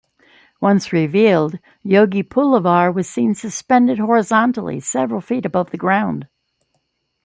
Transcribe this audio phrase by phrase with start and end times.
[0.59, 6.27] Once revealed, Yogi Pullavar was seen suspended horizontally several feet above the ground.